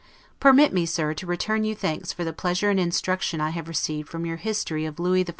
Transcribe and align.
Permit 0.39 0.73
me, 0.73 0.87
Sir, 0.87 1.13
to 1.13 1.27
return 1.27 1.63
you 1.63 1.75
thanks 1.75 2.11
for 2.11 2.23
the 2.23 2.33
pleasure 2.33 2.71
and 2.71 2.79
instruction 2.79 3.39
I 3.39 3.51
have 3.51 3.67
received 3.67 4.09
from 4.09 4.25
your 4.25 4.37
'History 4.37 4.83
of 4.85 4.99
Lewis 4.99 5.25
XIV'. 5.25 5.29